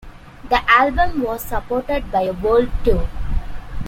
[0.49, 3.07] The album was supported by a world tour.